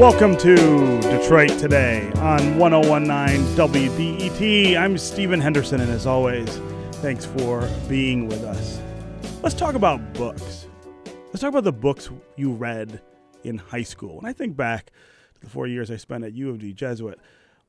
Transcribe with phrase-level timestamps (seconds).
[0.00, 0.56] Welcome to
[1.02, 4.74] Detroit Today on 1019 WDET.
[4.78, 6.48] I'm Stephen Henderson, and as always,
[7.02, 8.80] thanks for being with us.
[9.42, 10.66] Let's talk about books.
[11.04, 13.02] Let's talk about the books you read
[13.44, 14.16] in high school.
[14.16, 14.86] When I think back
[15.34, 17.20] to the four years I spent at U of D Jesuit,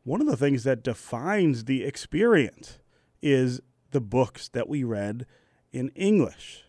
[0.05, 2.79] one of the things that defines the experience
[3.21, 3.59] is
[3.91, 5.25] the books that we read
[5.73, 6.63] in English.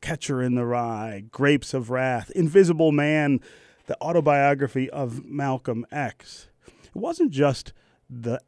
[0.00, 3.38] Catcher in the Rye, Grapes of Wrath, Invisible Man,
[3.86, 6.48] the autobiography of Malcolm X.
[6.66, 7.72] It wasn't just
[8.08, 8.40] the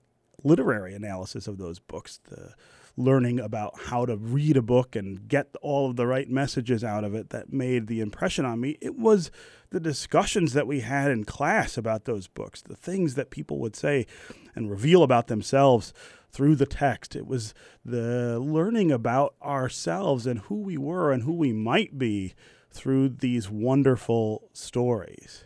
[0.43, 2.55] literary analysis of those books, the
[2.97, 7.05] learning about how to read a book and get all of the right messages out
[7.05, 8.79] of it that made the impression on me.
[8.81, 9.31] It was
[9.71, 13.77] the discussions that we had in class about those books, the things that people would
[13.77, 14.07] say
[14.55, 15.93] and reveal about themselves
[16.31, 17.15] through the text.
[17.15, 17.53] It was
[17.85, 22.35] the learning about ourselves and who we were and who we might be
[22.77, 25.45] through these wonderful stories.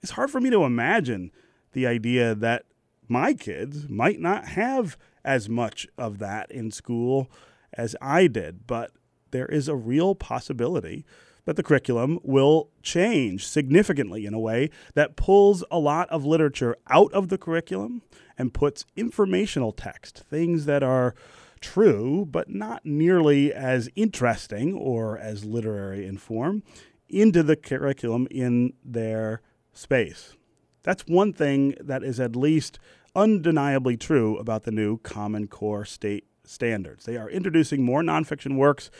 [0.00, 1.32] It's hard for me to imagine
[1.72, 2.64] the idea that
[3.08, 7.30] my kids might not have as much of that in school
[7.74, 8.92] as I did, but
[9.30, 11.04] there is a real possibility
[11.44, 16.76] that the curriculum will change significantly in a way that pulls a lot of literature
[16.88, 18.02] out of the curriculum
[18.36, 21.14] and puts informational text, things that are
[21.60, 26.62] true but not nearly as interesting or as literary in form,
[27.08, 29.42] into the curriculum in their
[29.72, 30.34] space.
[30.82, 32.78] That's one thing that is at least
[33.14, 37.04] undeniably true about the new Common Core state standards.
[37.04, 38.90] They are introducing more nonfiction works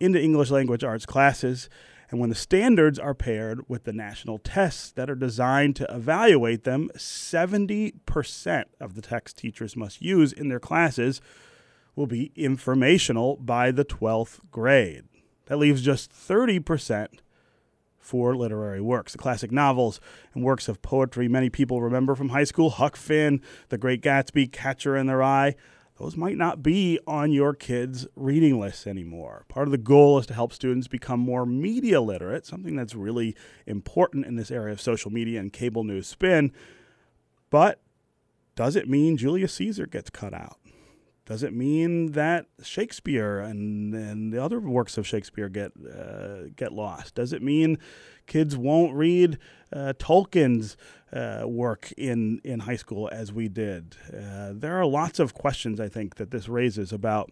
[0.00, 1.68] into English language arts classes.
[2.10, 6.64] And when the standards are paired with the national tests that are designed to evaluate
[6.64, 11.20] them, 70% of the text teachers must use in their classes
[11.96, 15.04] will be informational by the 12th grade.
[15.46, 17.20] That leaves just 30%
[17.98, 19.12] for literary works.
[19.12, 20.00] The classic novels
[20.34, 24.52] and works of poetry many people remember from high school Huck Finn, The Great Gatsby,
[24.52, 25.54] Catcher in the Rye
[25.98, 29.44] those might not be on your kids' reading lists anymore.
[29.48, 33.36] Part of the goal is to help students become more media literate, something that's really
[33.66, 36.52] important in this area of social media and cable news spin.
[37.48, 37.80] But
[38.56, 40.58] does it mean Julius Caesar gets cut out?
[41.26, 46.72] Does it mean that Shakespeare and, and the other works of Shakespeare get uh, get
[46.72, 47.14] lost?
[47.14, 47.78] Does it mean
[48.26, 49.38] kids won't read
[49.72, 50.76] uh, Tolkien's
[51.12, 53.96] uh, work in in high school as we did?
[54.12, 57.30] Uh, there are lots of questions I think that this raises about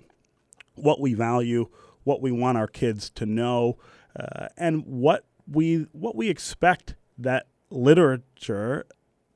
[0.75, 1.69] what we value,
[2.05, 3.77] what we want our kids to know,
[4.19, 8.87] uh, and what we what we expect that literature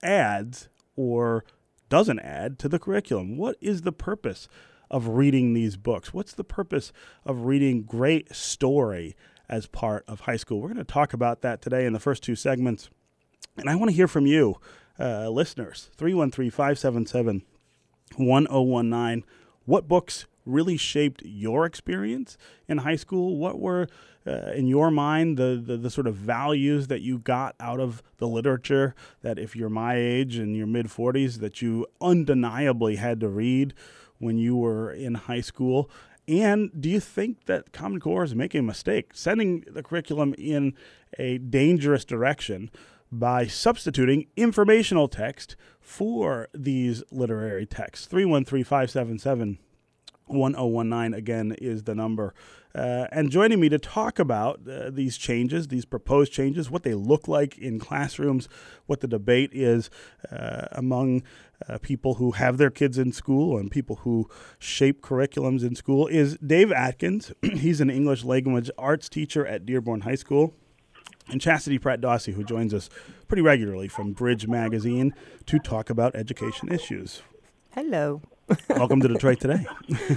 [0.03, 1.45] adds or
[1.89, 3.37] doesn't add to the curriculum.
[3.37, 4.49] What is the purpose
[4.91, 6.13] of reading these books?
[6.15, 6.93] What's the purpose
[7.25, 9.17] of reading great story
[9.49, 10.61] as part of high school?
[10.61, 12.91] We're going to talk about that today in the first two segments.
[13.57, 14.57] And I want to hear from you,
[14.99, 15.91] uh, listeners.
[15.97, 17.43] 313 577
[18.17, 19.25] 1019.
[19.65, 23.37] What books really shaped your experience in high school?
[23.37, 23.89] What were,
[24.27, 28.03] uh, in your mind, the, the, the sort of values that you got out of
[28.19, 33.21] the literature that, if you're my age in your mid 40s, that you undeniably had
[33.21, 33.75] to read
[34.19, 35.91] when you were in high school?
[36.29, 40.75] And do you think that Common Core is making a mistake, sending the curriculum in
[41.19, 42.71] a dangerous direction
[43.13, 48.07] by substituting informational text for these literary texts?
[48.07, 49.59] 313 577
[50.27, 52.35] 1019 again is the number.
[52.75, 56.93] Uh, and joining me to talk about uh, these changes, these proposed changes, what they
[56.93, 58.51] look like in classrooms,
[58.85, 59.89] what the debate is
[60.31, 61.23] uh, among
[61.69, 64.29] uh, people who have their kids in school and people who
[64.59, 67.33] shape curriculums in school, is Dave Atkins.
[67.43, 70.53] He's an English language arts teacher at Dearborn High School.
[71.29, 72.89] And Chastity Pratt Dawsey, who joins us
[73.27, 75.13] pretty regularly from Bridge Magazine
[75.47, 77.23] to talk about education issues.
[77.71, 78.21] Hello.
[78.71, 79.66] Welcome to Detroit today.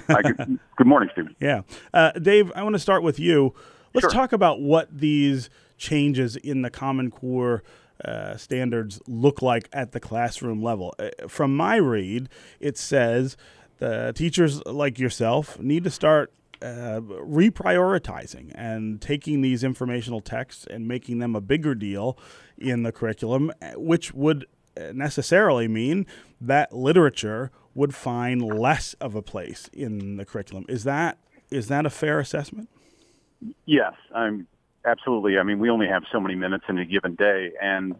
[0.07, 1.35] Hi, good, good, morning, Stephen.
[1.39, 1.61] Yeah.
[1.93, 3.53] Uh, Dave, I want to start with you.
[3.93, 4.11] Let's sure.
[4.11, 7.63] talk about what these changes in the Common Core
[8.05, 10.93] uh, standards look like at the classroom level.
[10.99, 12.29] Uh, from my read,
[12.59, 13.35] it says
[13.79, 16.31] the teachers like yourself need to start
[16.61, 22.17] uh, reprioritizing and taking these informational texts and making them a bigger deal
[22.57, 24.45] in the curriculum, which would
[24.93, 26.05] necessarily mean
[26.39, 30.65] that literature would find less of a place in the curriculum.
[30.67, 31.17] Is that
[31.49, 32.67] is that a fair assessment?
[33.65, 34.47] Yes, I'm
[34.85, 35.39] absolutely.
[35.39, 37.95] I mean, we only have so many minutes in a given day, and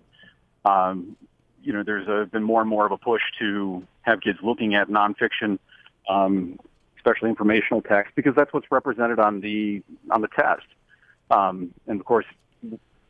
[0.66, 1.16] um,
[1.64, 4.76] you know, there's a, been more and more of a push to have kids looking
[4.76, 5.60] at nonfiction,
[6.10, 6.60] um,
[6.98, 9.82] especially informational text, because that's what's represented on the
[10.12, 10.68] on the test.
[11.32, 12.26] Um, and of course,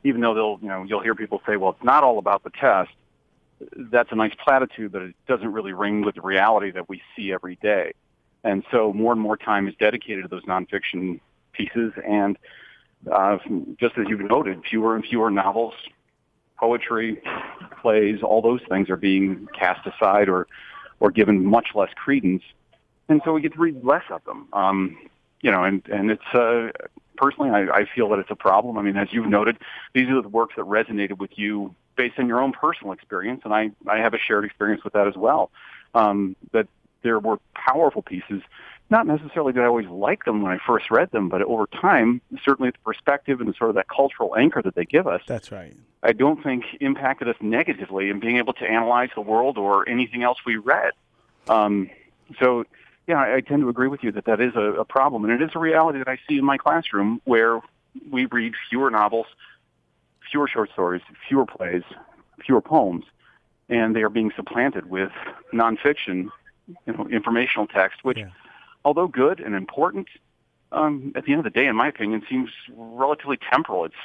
[0.03, 2.51] even though they'll, you know, you'll hear people say, well, it's not all about the
[2.51, 2.91] test.
[3.75, 7.33] That's a nice platitude, but it doesn't really ring with the reality that we see
[7.33, 7.93] every day.
[8.43, 11.19] And so more and more time is dedicated to those nonfiction
[11.51, 11.91] pieces.
[12.07, 12.37] And
[13.11, 13.37] uh,
[13.79, 15.73] just as you've noted, fewer and fewer novels,
[16.57, 17.21] poetry,
[17.81, 20.47] plays, all those things are being cast aside or,
[20.99, 22.43] or given much less credence.
[23.09, 24.47] And so we get to read less of them.
[24.53, 24.97] Um,
[25.41, 26.69] you know, and, and it's, uh,
[27.17, 28.77] personally, I, I feel that it's a problem.
[28.77, 29.57] I mean, as you've noted,
[29.93, 33.53] these are the works that resonated with you based on your own personal experience, and
[33.53, 35.51] I, I have a shared experience with that as well.
[35.93, 36.65] Um, that
[37.01, 38.41] there were powerful pieces.
[38.89, 42.21] Not necessarily that I always liked them when I first read them, but over time,
[42.41, 45.21] certainly the perspective and sort of that cultural anchor that they give us.
[45.27, 45.75] That's right.
[46.01, 50.23] I don't think impacted us negatively in being able to analyze the world or anything
[50.23, 50.93] else we read.
[51.49, 51.89] Um,
[52.39, 52.63] so
[53.07, 55.33] yeah, I, I tend to agree with you that that is a, a problem, and
[55.33, 57.59] it is a reality that I see in my classroom where
[58.09, 59.27] we read fewer novels,
[60.31, 61.83] fewer short stories, fewer plays,
[62.45, 63.05] fewer poems,
[63.69, 65.11] and they are being supplanted with
[65.53, 66.29] nonfiction,
[66.85, 68.29] you know, informational text, which, Yeah.
[68.85, 70.07] although good and important,
[70.71, 73.85] um, at the end of the day, in my opinion, seems relatively temporal.
[73.85, 73.95] It's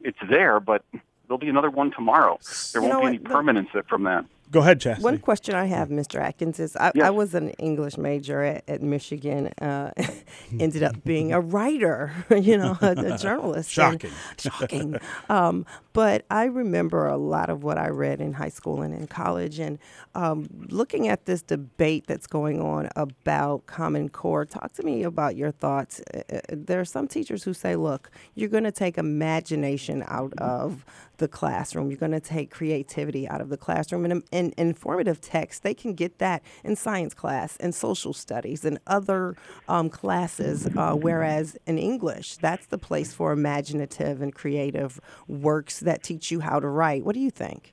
[0.00, 0.84] it's there, but
[1.26, 2.38] there'll be another one tomorrow.
[2.74, 4.26] There You won't be what, any the- permanence from that.
[4.50, 5.02] Go ahead, Chastity.
[5.04, 6.20] One question I have, Mr.
[6.20, 7.06] Atkins, is I, Yes.
[7.06, 9.90] I was an English major at, at Michigan, uh,
[10.60, 13.76] ended up being a writer, you know, a, a journalist.
[13.78, 14.10] and- Shocking.
[14.38, 14.96] shocking.
[15.28, 19.06] Um, but I remember a lot of what I read in high school and in
[19.06, 19.58] college.
[19.58, 19.78] And
[20.14, 25.36] um, looking at this debate that's going on about Common Core, talk to me about
[25.36, 26.00] your thoughts.
[26.12, 30.32] Uh, uh, There are some teachers who say, look, you're going to take imagination out
[30.38, 30.84] of
[31.18, 31.90] the classroom.
[31.90, 34.04] You're going to take creativity out of the classroom.
[34.04, 38.78] And in informative text, they can get that in science class and social studies and
[38.86, 39.36] other
[39.68, 40.68] um, classes.
[40.76, 46.40] Uh, whereas in English, that's the place for imaginative and creative works that teach you
[46.40, 47.04] how to write.
[47.04, 47.72] What do you think?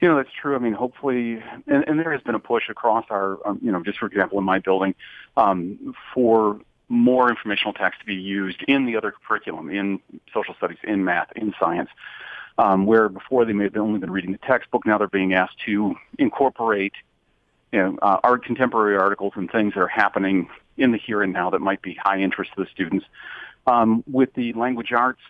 [0.00, 0.54] You know, that's true.
[0.56, 3.82] I mean, hopefully, and, and there has been a push across our, um, you know,
[3.82, 4.94] just for example, in my building,
[5.36, 10.00] um, for more informational text to be used in the other curriculum, in
[10.34, 11.88] social studies, in math, in science,
[12.60, 15.58] um, where before they may have only been reading the textbook, now they're being asked
[15.64, 16.92] to incorporate,
[17.72, 20.46] you know, uh, our contemporary articles and things that are happening
[20.76, 23.06] in the here and now that might be high interest to the students.
[23.66, 25.22] Um, with the language arts,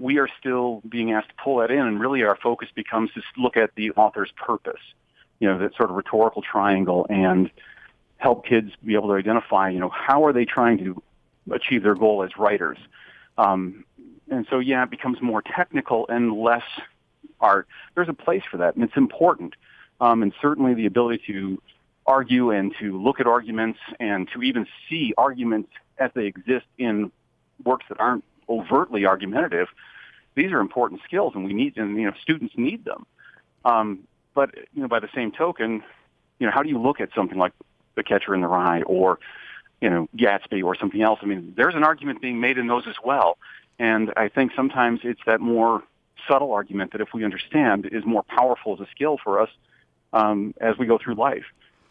[0.00, 3.22] we are still being asked to pull that in, and really our focus becomes to
[3.36, 4.82] look at the author's purpose,
[5.38, 7.52] you know, that sort of rhetorical triangle, and
[8.16, 11.00] help kids be able to identify, you know, how are they trying to
[11.52, 12.78] achieve their goal as writers.
[13.38, 13.84] Um,
[14.30, 16.64] and so, yeah, it becomes more technical and less
[17.40, 17.66] art.
[17.94, 19.54] There's a place for that, and it's important.
[20.00, 21.60] Um, and certainly the ability to
[22.06, 27.10] argue and to look at arguments and to even see arguments as they exist in
[27.64, 29.68] works that aren't overtly argumentative.
[30.34, 33.06] These are important skills, and we need, and you know, students need them.
[33.64, 34.00] Um,
[34.34, 35.82] but you know, by the same token,
[36.38, 37.52] you know, how do you look at something like
[37.94, 39.18] The Catcher in the Rye or
[39.80, 41.20] you know Gatsby or something else?
[41.22, 43.38] I mean, there's an argument being made in those as well,
[43.78, 45.82] and I think sometimes it's that more
[46.28, 49.50] subtle argument that, if we understand, is more powerful as a skill for us
[50.12, 51.44] um, as we go through life.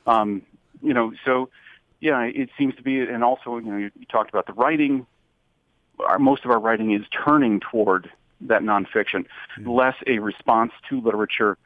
[0.07, 0.41] Um,
[0.81, 1.49] you know, so
[1.99, 5.05] yeah, it seems to be, and also you know, you, you talked about the writing.
[5.99, 8.09] Our, most of our writing is turning toward
[8.41, 9.25] that nonfiction,
[9.63, 11.57] less a response to literature,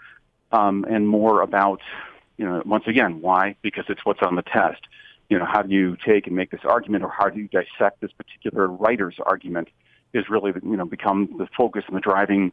[0.52, 1.82] um, and more about,
[2.38, 3.56] you know, once again, why?
[3.62, 4.82] Because it's what's on the test.
[5.30, 8.02] You know, how do you take and make this argument, or how do you dissect
[8.02, 9.70] this particular writer's argument?
[10.14, 12.52] Is really, you know, become the focus and the driving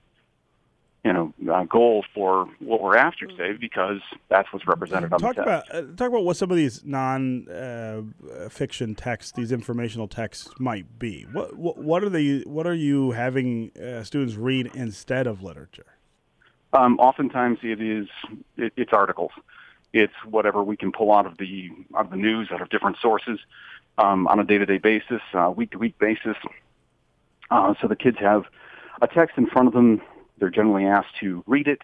[1.04, 5.37] you know, uh, goal for what we're after today because that's what's represented on talk
[5.37, 10.99] the about uh, talk about what some of these non-fiction texts, these informational texts, might
[10.99, 11.26] be.
[11.30, 12.38] What what, what are they?
[12.40, 15.84] What are you having uh, students read instead of literature?
[16.73, 18.08] Um, oftentimes, it is
[18.56, 19.32] it, it's articles.
[19.92, 22.96] It's whatever we can pull out of the out of the news, out of different
[23.02, 23.40] sources,
[23.99, 26.37] um, on a day-to-day basis, uh, week-to-week basis.
[27.51, 28.45] Uh, so the kids have
[29.03, 30.01] a text in front of them.
[30.39, 31.83] They're generally asked to read it,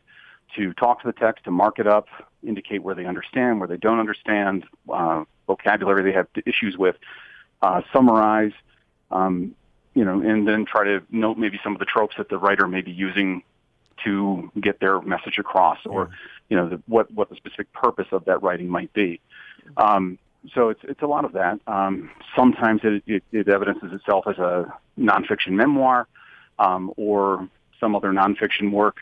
[0.56, 2.08] to talk to the text, to mark it up,
[2.42, 6.96] indicate where they understand, where they don't understand, uh, vocabulary they have issues with,
[7.62, 8.52] uh, summarize,
[9.10, 9.54] um,
[9.94, 12.66] you know, and then try to note maybe some of the tropes that the writer
[12.66, 13.42] may be using
[14.04, 16.10] to get their message across, or
[16.48, 19.20] you know, the, what what the specific purpose of that writing might be.
[19.76, 20.18] Um,
[20.54, 21.60] so it's it's a lot of that.
[21.66, 26.06] Um, sometimes it, it, it evidences itself as a nonfiction memoir,
[26.58, 28.96] um, or some other nonfiction work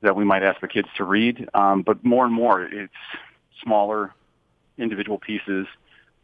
[0.00, 1.48] that we might ask the kids to read.
[1.54, 2.92] Um, but more and more, it's
[3.62, 4.12] smaller,
[4.76, 5.66] individual pieces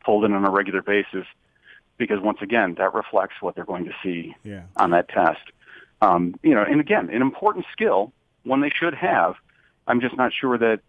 [0.04, 1.26] pulled in on a regular basis,
[1.97, 4.62] because once again, that reflects what they're going to see Yeah.
[4.76, 5.40] on that test.
[6.02, 8.12] Um, you know, and again, an important skill,
[8.44, 9.35] one they should have.
[9.87, 10.80] I'm just not sure that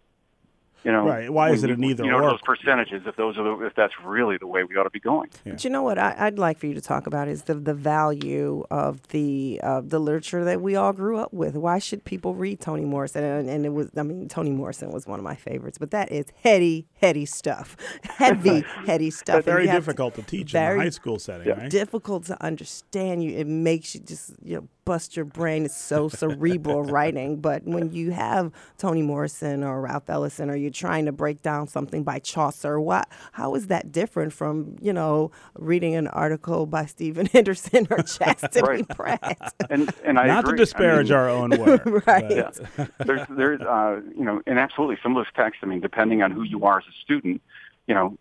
[0.84, 1.30] you know, right?
[1.30, 2.30] Why is it an either you know, or?
[2.30, 5.00] those percentages, if those are the, if that's really the way we ought to be
[5.00, 5.30] going.
[5.44, 5.52] Yeah.
[5.52, 7.74] But you know what I, would like for you to talk about is the the
[7.74, 11.54] value of the of the literature that we all grew up with.
[11.54, 13.22] Why should people read Toni Morrison?
[13.24, 16.10] And, and, it was, I mean, Toni Morrison was one of my favorites, but that
[16.10, 19.44] is heady, heady stuff, heavy, heady stuff.
[19.44, 21.54] very difficult to, to teach in a high school setting, yeah.
[21.54, 21.70] right?
[21.70, 23.22] Difficult to understand.
[23.22, 25.64] You, it makes you just you know bust your brain.
[25.64, 27.40] It's so cerebral writing.
[27.40, 31.68] But when you have Toni Morrison or Ralph Ellison, or you're trying to break down
[31.68, 33.08] something by Chaucer, what?
[33.32, 38.60] How is that different from you know reading an article by Stephen Henderson or Chastity
[38.60, 38.88] right.
[38.88, 39.54] Pratt?
[39.70, 40.58] And and I not agree.
[40.58, 42.30] to disparage I mean, our own work, right?
[42.30, 42.86] Yeah.
[43.04, 45.60] There's there's uh, you know, and absolutely some of those texts.
[45.62, 47.42] I mean, depending on who you are as a student,
[47.86, 48.16] you know,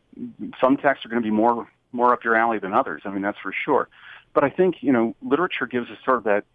[0.59, 3.01] some texts are going to be more more up your alley than others.
[3.05, 3.89] I mean, that's for sure.
[4.33, 6.45] But I think, you know, literature gives us sort of that,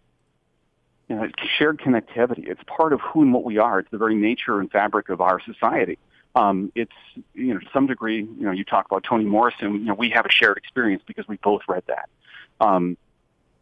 [1.07, 2.47] you know, shared connectivity.
[2.47, 3.79] It's part of who and what we are.
[3.79, 5.97] It's the very nature and fabric of our society.
[6.35, 6.91] Um, it's,
[7.33, 10.09] you know, to some degree, you know, you talk about Toni Morrison, you know, we
[10.09, 12.09] have a shared experience because we both read that.
[12.59, 12.97] Um,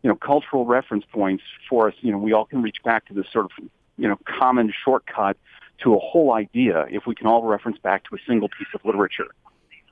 [0.02, 3.14] you know, cultural reference points for us, you know, we all can reach back to
[3.14, 3.52] this sort of,
[3.98, 5.38] you know, common shortcut
[5.80, 8.84] to a whole idea if we can all reference back to a single piece of
[8.86, 9.28] literature.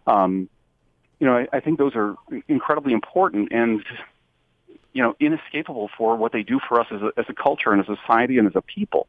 [0.08, 0.50] Um,
[1.20, 2.16] you know, I, I think those are
[2.48, 3.84] incredibly important and,
[4.94, 7.82] you know, inescapable for what they do for us as a, as a culture and
[7.82, 9.08] as a society and as a people.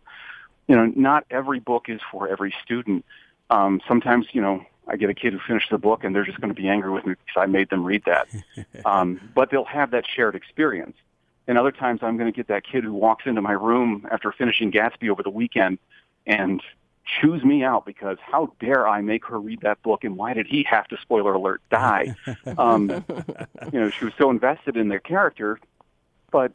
[0.67, 3.05] You know, not every book is for every student.
[3.51, 6.41] Um, sometimes, you know, I get a kid who finishes a book and they're just
[6.41, 8.29] going to be angry with me because I made them read that.
[8.85, 10.97] um, but they'll have that shared experience.
[11.47, 14.33] And other times I'm going to get that kid who walks into my room after
[14.33, 15.79] finishing Gatsby over the weekend
[16.27, 16.63] and
[17.05, 20.47] chews me out because how dare I make her read that book and why did
[20.47, 22.15] he have to spoiler alert die?
[22.59, 23.05] um,
[23.73, 25.59] you know, she was so invested in their character,
[26.35, 26.51] but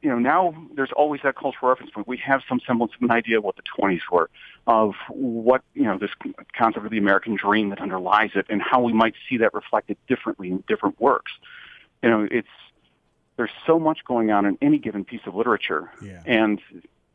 [0.00, 2.06] you know now there's always that cultural reference point.
[2.06, 4.30] We have some semblance of an idea of what the 20s were,
[4.68, 6.12] of what you know this
[6.56, 9.96] concept of the American dream that underlies it, and how we might see that reflected
[10.06, 11.32] differently in different works.
[12.00, 12.46] You know, it's
[13.36, 16.22] there's so much going on in any given piece of literature, yeah.
[16.26, 16.60] and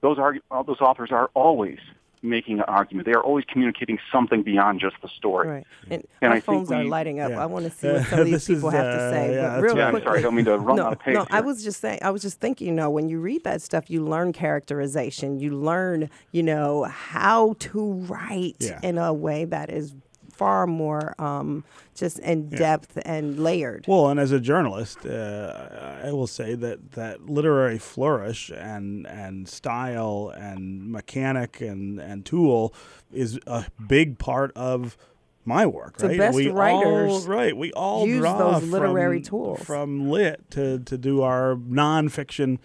[0.02, 1.80] those are all those authors are always
[2.22, 3.06] making an argument.
[3.06, 5.48] They are always communicating something beyond just the story.
[5.48, 5.68] Right.
[5.90, 7.32] And, And our I think phones are lighting up.
[7.32, 7.42] Yeah.
[7.42, 9.34] I want to see what some of these This is, people have to uh, say.
[9.36, 9.78] yeah, but that's real right.
[9.80, 11.14] Yeah, I'm quickly, sorry, I don't mean to run no, out of pace.
[11.14, 12.00] no, I was just saying.
[12.02, 12.68] I was just thinking.
[12.68, 15.40] You know, when you read that stuff, you learn characterization.
[15.40, 18.80] You learn, you know, how to write Yeah.
[18.84, 19.94] in a way that is
[20.39, 23.84] far more um, just in depth and layered.
[23.89, 29.50] Well, and as a journalist, uh, I will say that, that literary flourish and and
[29.50, 32.74] style and mechanic and, and tool
[33.12, 34.98] is a big part of
[35.43, 35.98] my work.
[35.98, 36.17] The right?
[36.17, 37.55] best we writers all, right?
[37.55, 39.63] We all use draw those literary from, tools.
[39.63, 42.60] from lit to, to do our nonfiction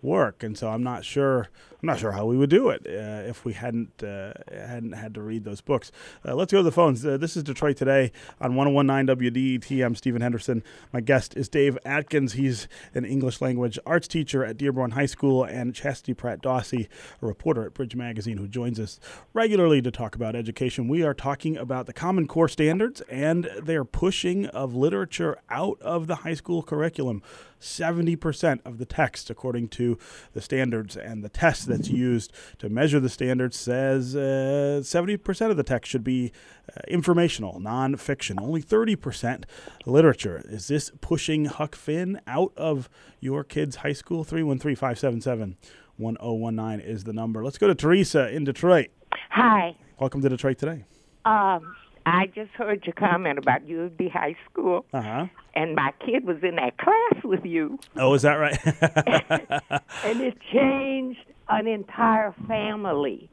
[0.00, 1.48] work, and so I'm not sure.
[1.86, 5.14] I'm not sure how we would do it uh, if we hadn't uh, hadn't had
[5.14, 5.92] to read those books.
[6.26, 7.06] Uh, let's go to the phones.
[7.06, 9.86] Uh, this is Detroit Today on 1019 WDET.
[9.86, 10.64] I'm Stephen Henderson.
[10.92, 12.32] My guest is Dave Atkins.
[12.32, 16.88] He's an English language arts teacher at Dearborn High School, and Chastity Pratt Dawsey,
[17.22, 18.98] a reporter at Bridge Magazine, who joins us
[19.32, 20.88] regularly to talk about education.
[20.88, 26.08] We are talking about the Common Core standards and their pushing of literature out of
[26.08, 27.22] the high school curriculum.
[27.60, 29.98] 70% of the text, according to
[30.32, 35.56] the standards and the test that's used to measure the standards, says uh, 70% of
[35.56, 36.32] the text should be
[36.74, 38.40] uh, informational, nonfiction.
[38.40, 39.44] Only 30%
[39.84, 40.42] literature.
[40.46, 42.88] Is this pushing Huck Finn out of
[43.20, 44.24] your kid's high school?
[44.24, 45.56] 313 577
[45.98, 47.44] 1019 is the number.
[47.44, 48.88] Let's go to Teresa in Detroit.
[49.30, 49.74] Hi.
[49.98, 50.84] Welcome to Detroit today.
[51.24, 55.26] Um, I just heard your comment about U of D High School, Uh huh.
[55.54, 58.58] and my kid was in that class with you, Oh, is that right?
[60.04, 61.18] and it changed
[61.48, 63.30] an entire family.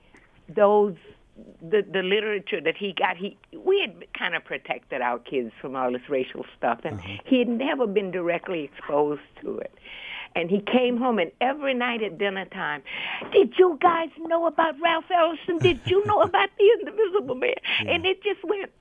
[0.53, 0.95] Those
[1.61, 5.75] the the literature that he got, he we had kind of protected our kids from
[5.75, 7.17] all this racial stuff, and uh-huh.
[7.25, 9.73] he had never been directly exposed to it.
[10.35, 12.81] And he came home, and every night at dinner time,
[13.31, 15.59] did you guys know about Ralph Ellison?
[15.59, 17.53] Did you know about the Invisible Man?
[17.87, 18.71] And it just went,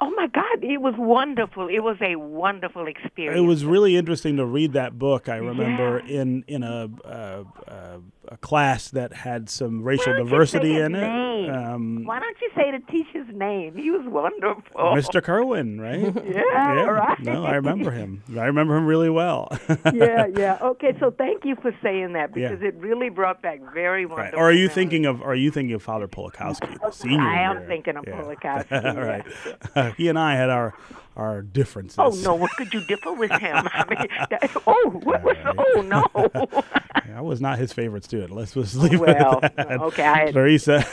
[0.00, 1.68] oh my God, it was wonderful.
[1.68, 3.38] It was a wonderful experience.
[3.38, 5.28] It was really interesting to read that book.
[5.28, 10.26] I remember in in a, a, a a class that had some racial Why don't
[10.26, 11.50] you diversity in it.
[11.50, 13.76] Um, Why don't you say the teacher's name?
[13.76, 14.62] He was wonderful.
[14.76, 15.22] Mr.
[15.22, 16.14] Kerwin, right?
[16.24, 17.20] Yeah, right.
[17.22, 18.22] No, I remember him.
[18.38, 19.48] I remember him really well.
[19.92, 20.58] yeah, yeah.
[20.62, 22.48] Okay, so thank you for saying that Yeah.
[22.48, 24.16] because it really brought back very Right.
[24.16, 24.38] wonderful.
[24.40, 24.74] Or are you memories.
[24.74, 27.20] thinking of are you thinking of Father Polakowski, the senior?
[27.20, 27.66] I am year?
[27.66, 28.20] thinking of Yeah.
[28.22, 29.94] Polakowski, All right.
[29.96, 30.74] he and I had our
[31.16, 31.98] our differences.
[31.98, 33.68] Oh no, what could you differ with him?
[33.72, 35.36] I mean, that, oh, what was?
[35.58, 36.62] Oh no.
[37.14, 38.32] I was not his favorite student.
[38.32, 39.80] Let's just leave well, it at that.
[39.80, 40.84] okay, I Teresa,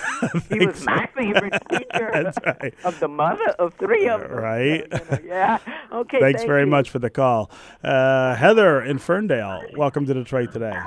[0.49, 2.73] he was my favorite teacher That's right.
[2.83, 4.31] of the mother of three of them.
[4.31, 4.87] Right.
[4.91, 5.57] So, you know, yeah.
[5.91, 6.19] Okay.
[6.19, 6.67] Thanks thank very you.
[6.67, 7.49] much for the call.
[7.83, 10.79] Uh, Heather in Ferndale, welcome to Detroit today.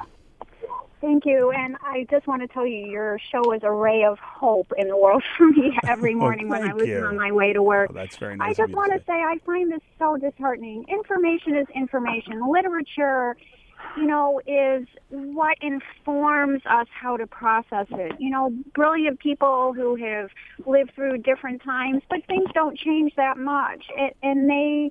[1.04, 1.50] Thank you.
[1.50, 4.88] And I just want to tell you, your show is a ray of hope in
[4.88, 7.04] the world for me every oh, morning when I listen you.
[7.04, 7.90] on my way to work.
[7.90, 8.52] Oh, that's very I nice.
[8.52, 9.04] of just want to say.
[9.08, 10.86] say I find this so disheartening.
[10.88, 12.50] Information is information.
[12.50, 13.36] Literature,
[13.98, 18.18] you know, is what informs us how to process it.
[18.18, 20.30] You know, brilliant people who have
[20.64, 23.84] lived through different times, but things don't change that much.
[23.94, 24.90] It, and they,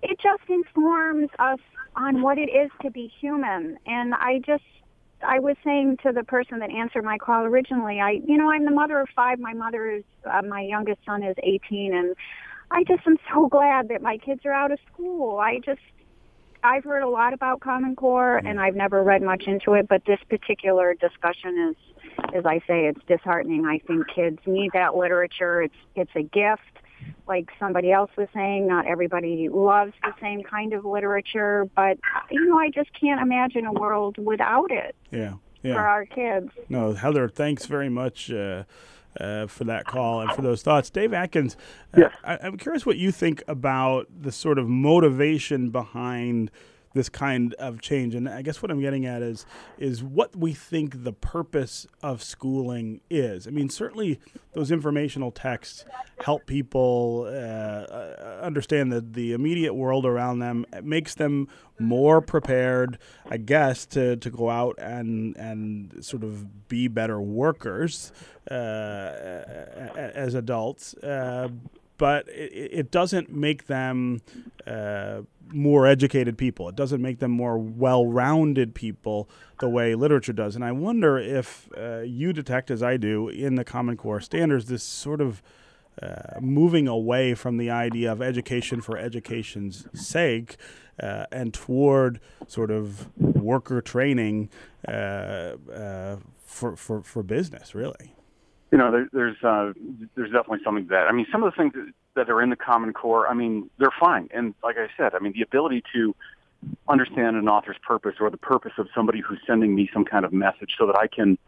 [0.00, 1.58] it just informs us
[1.96, 3.78] on what it is to be human.
[3.84, 4.62] And I just,
[5.26, 8.64] I was saying to the person that answered my call originally, I, you know, I'm
[8.64, 9.38] the mother of five.
[9.38, 12.14] My mother is, uh, my youngest son is 18, and
[12.70, 15.38] I just am so glad that my kids are out of school.
[15.38, 15.80] I just,
[16.62, 20.02] I've heard a lot about Common Core, and I've never read much into it, but
[20.06, 22.04] this particular discussion is,
[22.34, 23.66] as I say, it's disheartening.
[23.66, 25.62] I think kids need that literature.
[25.62, 26.62] It's, it's a gift.
[27.26, 31.98] Like somebody else was saying, not everybody loves the same kind of literature, but
[32.30, 35.34] you know, I just can't imagine a world without it Yeah.
[35.62, 35.74] yeah.
[35.74, 36.50] for our kids.
[36.68, 38.64] No, Heather, thanks very much uh,
[39.18, 40.90] uh, for that call and for those thoughts.
[40.90, 41.56] Dave Atkins,
[41.96, 42.12] uh, Yes.
[42.24, 46.50] I, I'm curious what you think about the sort of motivation behind
[46.94, 48.14] this kind of change.
[48.14, 49.44] And I guess what I'm getting at is
[49.78, 53.46] is what we think the purpose of schooling is.
[53.46, 54.20] I mean, certainly
[54.52, 55.84] those informational texts
[56.20, 60.64] help people uh, uh, understand the, the immediate world around them.
[60.72, 61.48] It makes them
[61.78, 62.98] more prepared,
[63.28, 68.12] I guess, to, to go out and and sort of be better workers
[68.50, 68.54] uh,
[70.14, 70.94] as adults.
[70.94, 71.48] Uh,
[71.98, 74.20] but it, it doesn't make them
[74.66, 75.22] uh,
[75.52, 76.68] more educated people.
[76.68, 79.28] It doesn't make them more well-rounded people
[79.60, 80.56] the way literature does.
[80.56, 84.66] And I wonder if uh, you detect, as I do, in the Common Core standards,
[84.66, 85.42] this sort of
[86.02, 90.56] uh, moving away from the idea of education for education's sake
[91.00, 94.48] uh, and toward sort of worker training
[94.88, 94.90] uh,
[95.72, 98.14] uh, for, for, for business, really.
[98.70, 99.72] You know, there, there's uh,
[100.16, 101.06] there's definitely something to that.
[101.06, 103.70] I mean, some of the things that, that are in the Common Core, I mean,
[103.78, 104.28] they're fine.
[104.34, 106.14] And like I said, I mean, the ability to
[106.88, 110.32] understand an author's purpose or the purpose of somebody who's sending me some kind of
[110.32, 111.38] message so that I can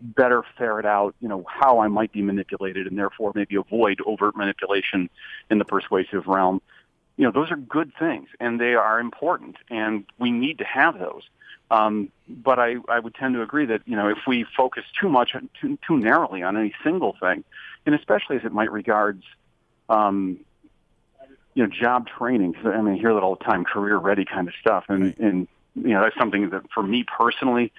[0.00, 4.36] better ferret out, you know, how I might be manipulated and therefore maybe avoid overt
[4.36, 5.10] manipulation
[5.50, 6.60] in the persuasive realm.
[7.18, 10.98] You know, those are good things and they are important and we need to have
[10.98, 11.22] those.
[11.70, 15.10] Um, but I, I would tend to agree that, you know, if we focus too
[15.10, 17.44] much, too, too narrowly on any single thing,
[17.84, 19.22] and especially as it might regards,
[19.90, 20.38] um,
[21.54, 24.24] you know, job training, because I mean, I hear that all the time, career ready
[24.24, 24.84] kind of stuff.
[24.88, 25.18] And, Right.
[25.18, 27.72] and, you know, that's something that for me personally,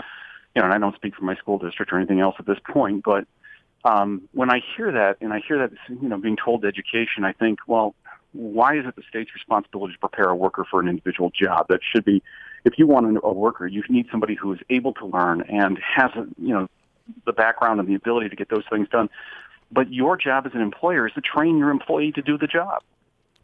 [0.53, 2.59] you know, and I don't speak for my school district or anything else at this
[2.63, 3.25] point, but
[3.85, 7.31] um, when I hear that and I hear that, you know, being told education, I
[7.31, 7.95] think, well,
[8.33, 11.67] why is it the state's responsibility to prepare a worker for an individual job?
[11.69, 12.21] That should be,
[12.63, 16.11] if you want a worker, you need somebody who is able to learn and has,
[16.15, 16.67] a, you know,
[17.25, 19.09] the background and the ability to get those things done.
[19.71, 22.83] But your job as an employer is to train your employee to do the job.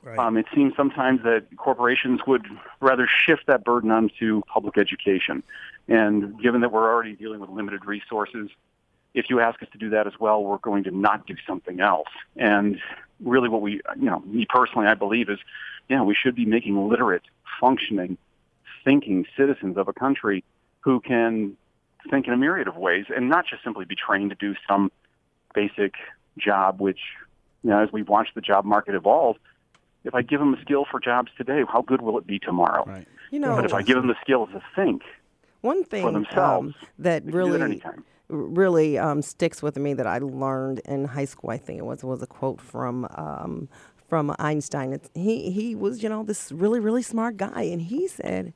[0.03, 0.19] Right.
[0.19, 2.45] Um, it seems sometimes that corporations would
[2.79, 5.41] rather shift that burden onto public education.
[5.87, 8.49] And given that we're already dealing with limited resources,
[9.15, 11.79] if you ask us to do that as well, we're going to not do something
[11.79, 12.09] else.
[12.35, 12.79] And
[13.23, 15.39] really what we, you know, me personally, I believe is,
[15.89, 17.23] yeah, we should be making literate,
[17.59, 18.17] functioning,
[18.83, 20.43] thinking citizens of a country
[20.81, 21.57] who can
[22.09, 24.91] think in a myriad of ways and not just simply be trained to do some
[25.53, 25.93] basic
[26.37, 26.99] job, which,
[27.63, 29.37] you know, as we watch the job market evolve,
[30.03, 32.83] if I give them a skill for jobs today, how good will it be tomorrow?
[32.85, 33.07] Right.
[33.31, 35.01] You know, But if I give them the skills to think
[35.61, 38.05] one thing for themselves, um, that they can do that really anytime.
[38.27, 41.49] Really um, sticks with me that I learned in high school.
[41.49, 43.69] I think it was was a quote from um,
[44.07, 44.93] from Einstein.
[44.93, 48.53] It's, he he was you know this really really smart guy, and he said,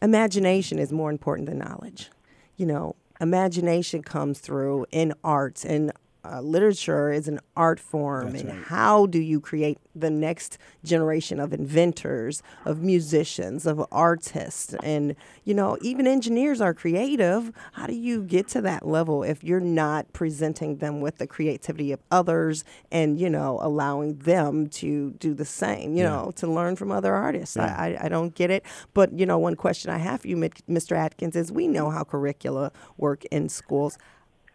[0.00, 2.10] "Imagination is more important than knowledge."
[2.56, 5.92] You know, imagination comes through in arts and.
[6.24, 8.64] Uh, literature is an art form, That's and right.
[8.66, 15.52] how do you create the next generation of inventors, of musicians, of artists, and you
[15.52, 17.50] know even engineers are creative.
[17.72, 21.90] How do you get to that level if you're not presenting them with the creativity
[21.90, 25.96] of others and you know allowing them to do the same?
[25.96, 27.56] You know to learn from other artists.
[27.56, 30.36] I, I I don't get it, but you know one question I have for you,
[30.36, 30.96] Mr.
[30.96, 33.98] Atkins, is we know how curricula work in schools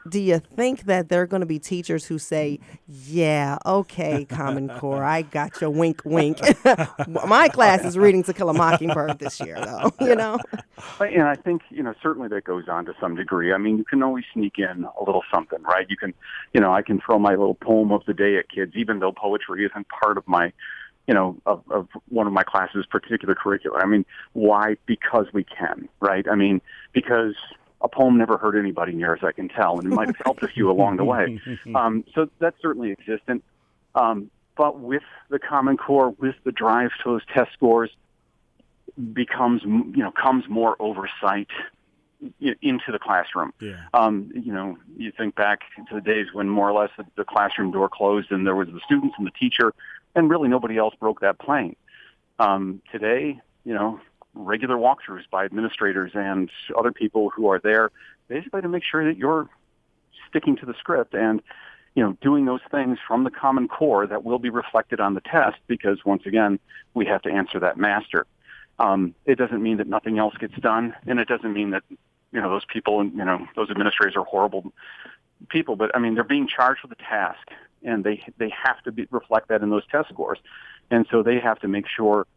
[0.10, 4.70] do you think that there are going to be teachers who say, "Yeah, okay, Common
[4.70, 6.39] Core, I got you, wink, wink."
[7.08, 9.91] My class is reading To Kill a Mockingbird this year, though.
[10.08, 10.39] You know.
[11.02, 13.52] And I think you know certainly that goes on to some degree.
[13.52, 15.86] I mean, you can always sneak in a little something, right?
[15.89, 16.13] You can,
[16.54, 19.12] you know, I can throw my little poem of the day at kids, even though
[19.12, 20.54] poetry isn't part of my
[21.08, 23.80] you know, of, of one of my classes' particular curriculum.
[23.82, 24.76] I mean, why?
[24.86, 26.26] Because we can, right?
[26.30, 26.62] I mean,
[26.93, 27.34] because
[27.81, 30.43] a poem never hurt anybody near as I can tell, and it might have helped
[30.43, 31.39] a few along the way.
[31.75, 33.43] Um, so that's certainly existent.
[33.93, 37.91] Um, but with the Common Core, with the drive to those test scores,
[39.13, 41.49] becomes you know comes more oversight
[42.39, 43.53] into the classroom.
[43.59, 43.83] Yeah.
[43.93, 45.59] Um, you know, you think back
[45.89, 48.67] to the days when more or less the, the classroom door closed and there was
[48.69, 49.73] the students and the teacher,
[50.15, 51.75] and really nobody else broke that plane.
[52.39, 53.99] Um, today, you know,
[54.45, 57.91] regular walkthroughs by administrators and other people who are there
[58.28, 59.50] basically to make sure that you're
[60.30, 61.41] sticking to the script and
[61.95, 65.21] you know doing those things from the common core that will be reflected on the
[65.21, 66.60] test because once again
[66.93, 68.26] we have to answer that master.
[68.80, 72.41] Um, it doesn't mean that nothing else gets done and it doesn't mean that you
[72.41, 74.71] know those people and you know those administrators are horrible
[75.50, 77.47] people but i mean they're being charged with a task
[77.84, 80.39] and they they have to be, reflect that in those test scores.
[80.89, 82.28] And so they have to make sure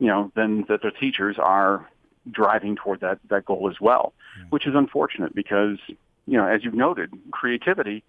[0.00, 1.88] you know, then that their teachers are
[2.30, 4.12] driving toward that, that goal as well,
[4.48, 5.78] which is unfortunate because,
[6.26, 8.02] you know, as you've noted, creativity,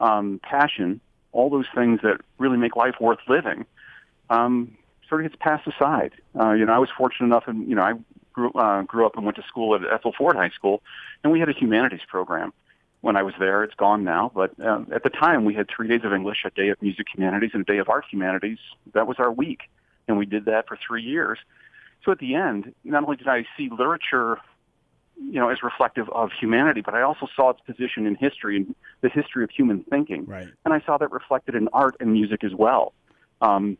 [0.00, 1.00] um, passion,
[1.32, 3.64] all those things that really make life worth living,
[4.28, 4.76] um,
[5.08, 6.12] sort of gets passed aside.
[6.38, 7.94] Uh, you know, I was fortunate enough, and you know, I
[8.32, 10.82] grew uh, grew up and went to school at Edsel Ford High School,
[11.22, 12.52] and we had a humanities program.
[13.02, 15.86] When I was there, it's gone now, but um, at the time we had three
[15.86, 18.58] days of English, a day of music humanities, and a day of art humanities.
[18.94, 19.68] That was our week
[20.08, 21.38] and we did that for three years.
[22.04, 24.38] So at the end, not only did I see literature,
[25.16, 28.74] you know, as reflective of humanity, but I also saw its position in history and
[29.00, 30.26] the history of human thinking.
[30.26, 30.48] Right.
[30.64, 32.92] And I saw that reflected in art and music as well.
[33.40, 33.78] Um,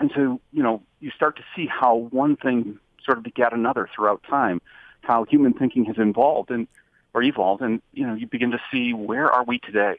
[0.00, 3.88] and so, you know, you start to see how one thing sort of begat another
[3.94, 4.60] throughout time,
[5.02, 6.68] how human thinking has evolved and
[7.14, 9.96] or evolved, and you know, you begin to see where are we today,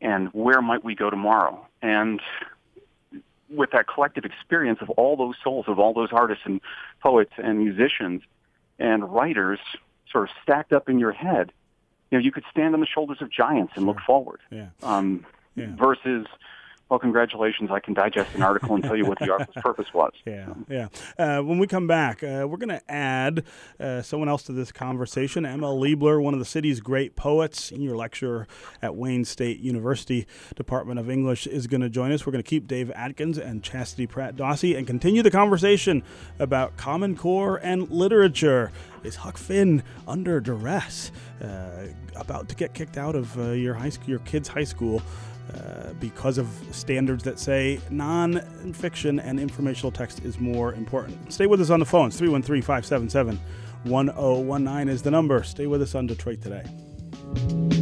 [0.00, 2.20] and where might we go tomorrow, and
[3.50, 6.60] with that collective experience of all those souls, of all those artists and
[7.02, 8.22] poets and musicians
[8.78, 9.58] and writers
[10.10, 11.52] sort of stacked up in your head,
[12.10, 13.94] you know, you could stand on the shoulders of giants and sure.
[13.94, 14.40] look forward.
[14.50, 14.68] Yeah.
[14.82, 15.24] Um,
[15.56, 15.74] yeah.
[15.76, 16.26] Versus,
[16.90, 20.12] well, congratulations, I can digest an article and tell you what the article's purpose was.
[20.26, 20.88] Yeah, yeah.
[21.16, 23.44] Uh, when we come back, uh, we're going to add
[23.78, 25.46] uh, someone else to this conversation.
[25.46, 25.78] M.L.
[25.78, 28.48] Liebler, one of the city's great poets, senior lecturer
[28.82, 30.26] at Wayne State University
[30.56, 32.26] Department of English, is going to join us.
[32.26, 36.02] We're going to keep Dave Atkins and Chastity Pratt Dawsey and continue the conversation
[36.40, 38.72] about Common Core and literature.
[39.04, 41.12] Is Huck Finn under duress?
[41.40, 45.00] Uh, about to get kicked out of uh, your high school, your kid's high school?
[45.54, 51.32] Uh, because of standards that say non-fiction and informational text is more important.
[51.32, 52.16] Stay with us on the phones.
[52.16, 53.40] 313 577
[53.84, 55.42] 1019 is the number.
[55.42, 57.79] Stay with us on Detroit Today.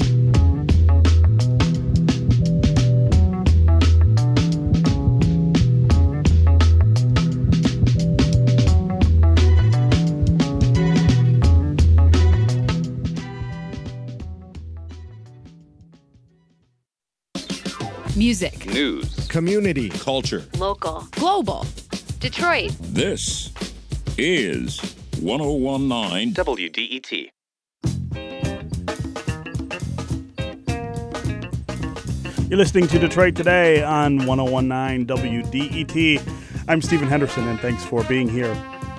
[18.29, 21.65] Music, news, community, culture, local, global.
[22.21, 22.73] Detroit.
[22.79, 23.51] This
[24.19, 24.79] is
[25.23, 27.31] 1019 WDET.
[32.51, 36.23] You're listening to Detroit Today on 1019 WDET.
[36.69, 38.55] I'm Stephen Henderson, and thanks for being here.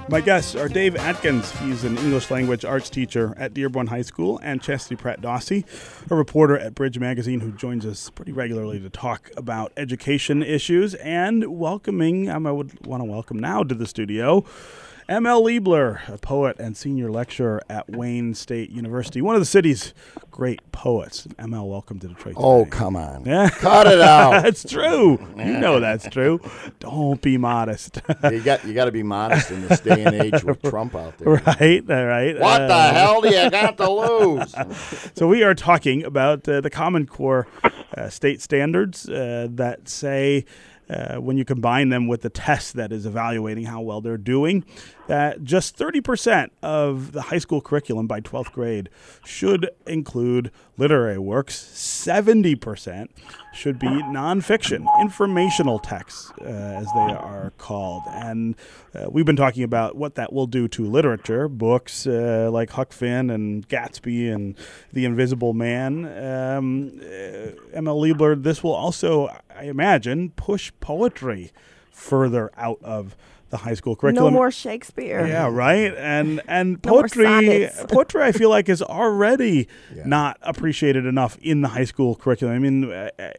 [0.09, 1.51] My guests are Dave Atkins.
[1.59, 5.65] He's an English language arts teacher at Dearborn High School, and Chastity Pratt Dawsey,
[6.09, 10.95] a reporter at Bridge Magazine who joins us pretty regularly to talk about education issues.
[10.95, 14.43] And welcoming, um, I would want to welcome now to the studio
[15.09, 15.41] M.L.
[15.43, 19.91] Liebler, a poet and senior lecturer at Wayne State University, one of the city's
[20.29, 21.27] great poets.
[21.39, 22.35] M.L., welcome to Detroit.
[22.37, 22.77] Oh, today.
[22.77, 23.25] come on.
[23.25, 23.49] Yeah.
[23.49, 24.43] Cut it out.
[24.43, 25.17] that's true.
[25.35, 26.39] You know that's true.
[26.79, 27.99] Don't be modest.
[28.29, 31.17] you got you got to be modest in this day and age with Trump out
[31.17, 31.29] there.
[31.29, 32.39] right, right.
[32.39, 34.53] What Uh, the hell do you got to lose?
[35.15, 37.47] So we are talking about uh, the Common Core
[37.97, 40.45] uh, state standards uh, that say.
[40.89, 44.63] Uh, when you combine them with the test that is evaluating how well they're doing,
[45.07, 48.89] that just 30% of the high school curriculum by 12th grade
[49.25, 51.55] should include literary works.
[51.55, 53.07] 70%
[53.53, 58.03] should be nonfiction, informational texts, uh, as they are called.
[58.07, 58.55] And
[58.93, 62.93] uh, we've been talking about what that will do to literature, books uh, like Huck
[62.93, 64.55] Finn and Gatsby and
[64.93, 66.05] The Invisible Man.
[66.05, 69.27] Um, uh, ML Liebler, this will also,
[69.59, 71.51] I imagine, push poetry
[71.91, 73.15] further out of
[73.49, 74.31] the high school curriculum.
[74.33, 75.25] No more Shakespeare.
[75.25, 75.93] Yeah, right.
[75.97, 79.67] And and No poetry, poetry, I feel like is already
[80.05, 82.55] not appreciated enough in the high school curriculum.
[82.55, 83.29] I mean, uh, uh,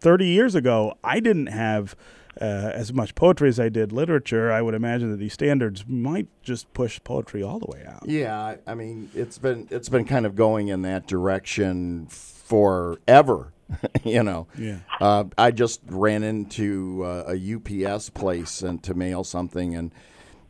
[0.00, 1.94] thirty years ago, I didn't have.
[2.40, 6.28] Uh, as much poetry as I did literature, I would imagine that these standards might
[6.42, 8.04] just push poetry all the way out.
[8.06, 13.52] Yeah, I- I mean, it's been it's been kind of going in that direction forever.
[14.04, 14.78] you know, Yeah.
[15.00, 19.92] Uh, I just ran into uh, a UPS place and to mail something, and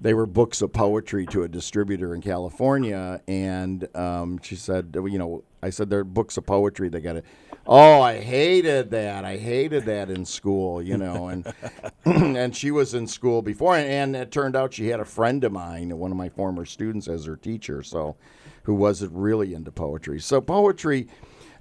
[0.00, 3.20] they were books of poetry to a distributor in California.
[3.28, 6.88] And um, she said, you know, I said they're books of poetry.
[6.88, 7.24] They got it.
[7.66, 9.24] Oh, I hated that.
[9.24, 11.28] I hated that in school, you know.
[11.28, 11.52] And
[12.04, 15.52] and she was in school before, and it turned out she had a friend of
[15.52, 17.82] mine, one of my former students, as her teacher.
[17.82, 18.16] So,
[18.64, 20.20] who wasn't really into poetry.
[20.20, 21.08] So poetry.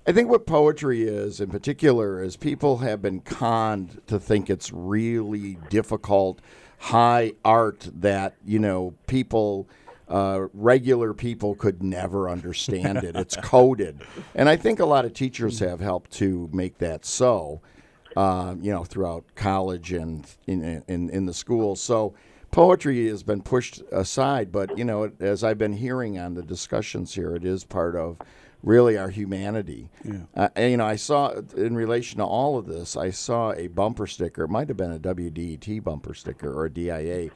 [0.09, 4.73] I think what poetry is, in particular, is people have been conned to think it's
[4.73, 6.41] really difficult,
[6.79, 9.69] high art that you know people,
[10.07, 13.15] uh, regular people could never understand it.
[13.15, 14.01] It's coded,
[14.33, 17.61] and I think a lot of teachers have helped to make that so.
[18.17, 21.79] Uh, you know, throughout college and in, in in the schools.
[21.79, 22.15] So
[22.49, 27.13] poetry has been pushed aside, but you know, as I've been hearing on the discussions
[27.13, 28.17] here, it is part of
[28.63, 29.89] really our humanity.
[30.35, 33.67] Uh, and, you know, I saw in relation to all of this, I saw a
[33.67, 34.43] bumper sticker.
[34.43, 37.29] It might have been a WDET bumper sticker or a DIA.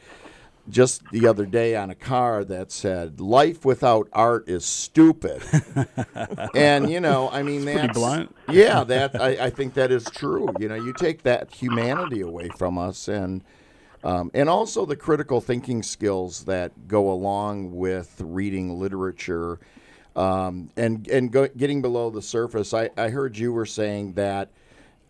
[0.70, 5.44] Just the other day on a car that said "Life without art is stupid,"
[6.56, 8.34] and you know, I mean, pretty that's blunt.
[8.50, 10.48] yeah, that I, I think that is true.
[10.58, 13.44] You know, you take that humanity away from us, and
[14.06, 19.60] um, and also the critical thinking skills that go along with reading literature,
[20.16, 22.74] um, and and go, getting below the surface.
[22.74, 24.50] I, I heard you were saying that.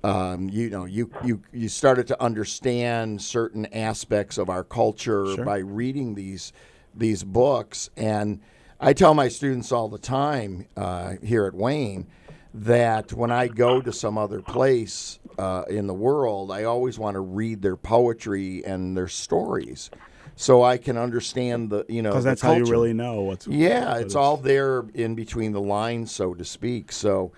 [0.05, 5.45] Um, you know, you, you you started to understand certain aspects of our culture Sure.
[5.45, 6.51] by reading these
[6.93, 8.41] these books, and
[8.81, 12.07] I tell my students all the time uh, here at Wayne
[12.53, 17.15] that when I go to some other place uh, in the world, I always want
[17.15, 19.89] to read their poetry and their stories,
[20.35, 23.47] so I can understand the you know Because that's how you really know what's.
[23.47, 26.91] Yeah, what it's all there in between the lines, so to speak.
[26.91, 27.31] So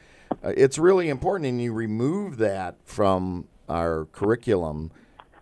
[0.44, 4.92] uh, it's really important, and you remove that from our curriculum,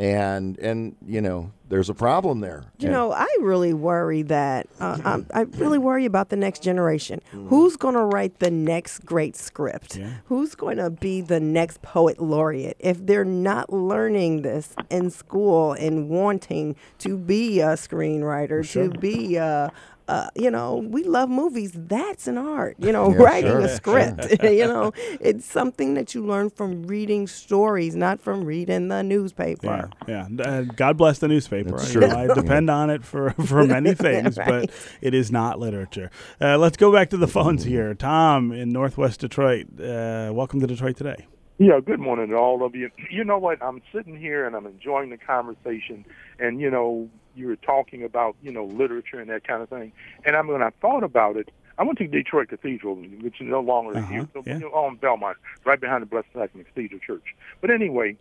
[0.04, 2.66] and and you know there's a problem there.
[2.78, 6.62] You And- know, I really worry that uh, I'm, I really worry about the next
[6.62, 7.20] generation.
[7.32, 9.98] Who's going to write the next great script?
[10.26, 15.72] Who's going to be the next poet laureate if they're not learning this in school
[15.74, 19.72] and wanting to be a screenwriter, to be a
[20.08, 21.72] uh, you know, we love movies.
[21.74, 22.76] That's an art.
[22.80, 24.28] You know, Yeah, writing sure, a script.
[24.44, 29.90] you know, it's something that you learn from reading stories, not from reading the newspaper.
[30.08, 30.44] Yeah, yeah.
[30.44, 31.72] Uh, God bless the newspaper.
[31.72, 32.06] That's true.
[32.06, 36.10] I depend on it for, for many things, but it is not literature.
[36.42, 37.94] Uh, let's go back to the phones here.
[37.94, 39.68] Tom in Northwest Detroit.
[39.80, 41.28] Uh, welcome to Detroit today.
[41.60, 42.90] Yeah, good morning to all of you.
[43.12, 43.62] You know what?
[43.62, 46.04] I'm sitting here and I'm enjoying the conversation,
[46.40, 49.92] and you know, you were talking about you know literature and that kind of thing.
[50.26, 53.48] And I mean, when I thought about it, I went to Detroit Cathedral, which is
[53.48, 54.56] no longer Uh-huh, here, so, yeah.
[54.56, 57.36] you know, on Belmont, right behind the Blessed Sacrament Cathedral Church.
[57.62, 58.16] But anyway,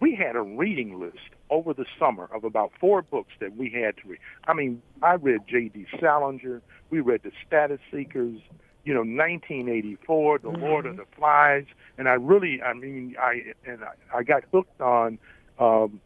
[0.00, 1.16] we had a reading list
[1.48, 4.18] over the summer of about four books that we had to read.
[4.46, 5.86] I mean, I read J.D.
[6.00, 6.60] Salinger.
[6.90, 8.38] We read The Status Seekers.
[8.84, 11.66] You know, 1984, The Lord of the Flies,
[11.98, 15.18] and I really, I mean, I and I, I got hooked on
[15.60, 16.00] um,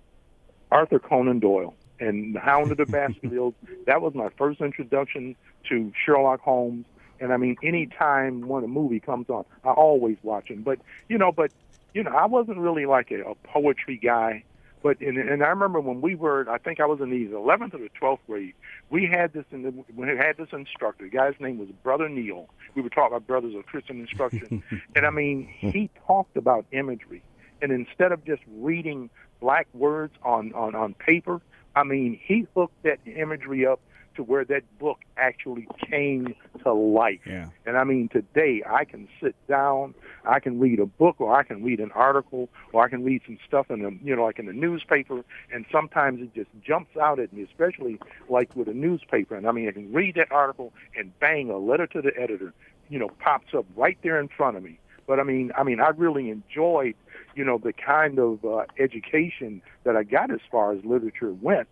[0.71, 3.55] Arthur Conan Doyle and The Hound of the Baskervilles.
[3.87, 5.37] that was my first introduction
[5.69, 6.87] to Sherlock Holmes.
[7.21, 10.63] And I mean, any time when a movie comes on, I always watch them.
[10.63, 10.79] But
[11.09, 11.51] you know, but
[11.95, 14.45] you know, I wasn't really like a, a poetry guy.
[14.83, 17.75] But and, and I remember when we were, I think I was in the 11th
[17.75, 18.55] or the 12th grade.
[18.91, 21.05] We had this in the, we had this instructor.
[21.05, 22.49] The guy's name was Brother Neal.
[22.75, 24.63] We were taught by Brothers of Christian Instruction,
[24.95, 27.25] and I mean, he talked about imagery.
[27.63, 29.09] And instead of just reading
[29.41, 31.41] black words on on on paper,
[31.77, 33.81] I mean, he hooked that imagery up
[34.17, 37.21] to where that book actually came to life.
[37.27, 37.51] Yeah.
[37.67, 41.43] And I mean, today I can sit down, I can read a book, or I
[41.43, 44.39] can read an article, or I can read some stuff in the, you know, like
[44.39, 48.75] in the newspaper, and sometimes it just jumps out at me, especially like with a
[48.75, 49.37] newspaper.
[49.37, 52.55] And I mean, I can read that article, and bang, a letter to the editor,
[52.89, 54.79] you know, pops up right there in front of me.
[55.07, 56.95] But I mean, I mean, I really enjoyed,
[57.35, 61.69] you know, the kind of uh, education that I got as far as literature went,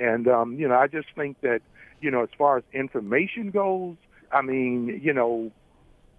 [0.00, 1.60] and um, you know, I just think that,
[2.00, 3.96] you know, as far as information goes,
[4.32, 5.52] I mean, you know,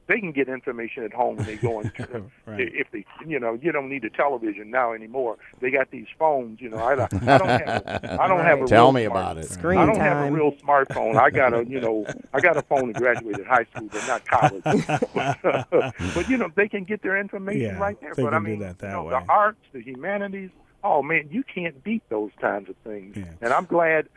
[0.09, 2.59] they can get information at home when they go into Right.
[2.73, 6.59] if they you know you don't need a television now anymore they got these phones
[6.59, 7.85] you know i, don't- I don't have
[8.19, 9.49] i don't have a Tell real me smart- about it.
[9.49, 10.03] Screen I don't time.
[10.05, 11.15] have a real smartphone.
[11.15, 14.25] I got a, you know, I got a phone and graduated high school, but not
[14.25, 14.63] college.
[15.13, 18.13] but you know, they can get their information Yeah, right there.
[18.15, 19.09] they but I can do mean, that that you know, way.
[19.11, 20.49] the arts, the humanities.
[20.83, 23.15] Oh man, you can't beat those kinds of things.
[23.17, 23.25] Yeah.
[23.41, 24.07] And I'm glad.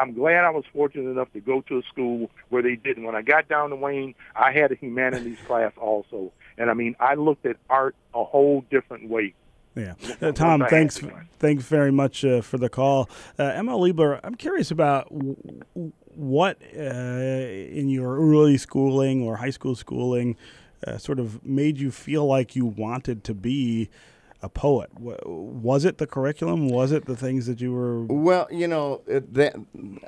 [0.00, 3.04] I'm glad I was fortunate enough to go to a school where they didn't.
[3.04, 6.96] When I got down to Wayne, I had a humanities class also, and I mean,
[6.98, 9.34] I looked at art a whole different way.
[9.76, 10.64] Yeah, uh, Tom.
[10.68, 11.00] Thanks,
[11.38, 13.08] thanks very much uh, for the call,
[13.38, 14.18] uh, ML Liebler.
[14.24, 15.36] I'm curious about w-
[16.14, 20.36] what uh, in your early schooling or high school schooling
[20.86, 23.90] uh, sort of made you feel like you wanted to be
[24.42, 24.90] a poet.
[24.98, 26.68] Was it the curriculum?
[26.68, 28.04] Was it the things that you were?
[28.04, 29.54] Well, you know, it, that,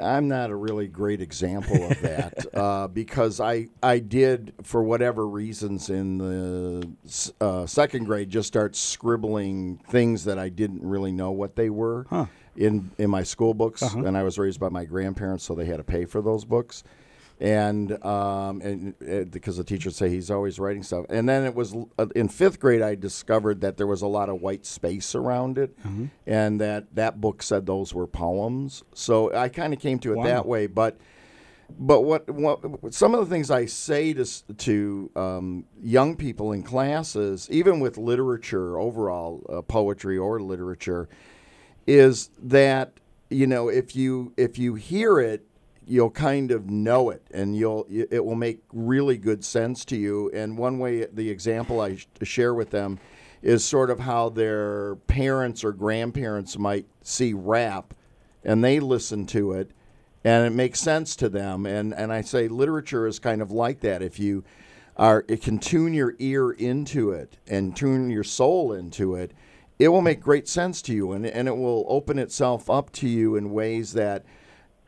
[0.00, 5.28] I'm not a really great example of that uh, because I I did for whatever
[5.28, 6.88] reasons in the
[7.40, 12.06] uh, second grade just start scribbling things that I didn't really know what they were
[12.08, 12.26] Huh.
[12.56, 14.00] in in my school books, Uh-huh.
[14.04, 16.82] and I was raised by my grandparents, so they had to pay for those books.
[17.42, 21.56] And um, and uh, because the teachers say he's always writing stuff, and then it
[21.56, 25.12] was uh, in fifth grade I discovered that there was a lot of white space
[25.16, 25.76] around it,
[26.24, 28.84] and that that book said those were poems.
[28.94, 30.22] So I kind of came to it Wow.
[30.24, 30.68] that way.
[30.68, 30.98] But
[31.76, 34.24] but what, what some of the things I say to
[34.58, 41.08] to um, young people in classes, even with literature overall, uh, poetry or literature,
[41.88, 43.00] is that
[43.30, 45.44] you know if you if you hear it
[45.86, 50.30] you'll kind of know it and you'll it will make really good sense to you.
[50.32, 52.98] And one way the example i sh- share with them
[53.42, 57.94] is sort of how their parents or grandparents might see rap
[58.44, 59.72] and they listen to it
[60.24, 61.66] and it makes sense to them.
[61.66, 64.02] And and i say literature is kind of like that.
[64.02, 64.44] If you
[64.96, 69.32] are it can tune your ear into it and tune your soul into it
[69.78, 73.08] it will make great sense to you and, and it will open itself up to
[73.08, 74.24] you in ways that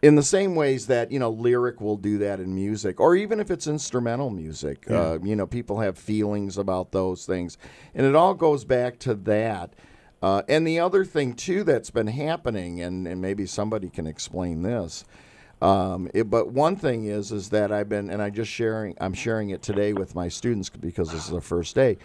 [0.05, 3.41] in the same ways that you know lyric will do that in music or even
[3.41, 7.57] if it's instrumental music uh, you know people have feelings about those things.
[7.95, 9.73] And it all goes back to that.
[10.21, 14.63] Uh, and the other thing too that's been happening and, and maybe somebody can explain
[14.63, 15.07] this
[15.63, 19.15] um, it, but one thing is is that I've been and I just sharing I'm
[19.15, 21.97] sharing it today with my students because this is the first day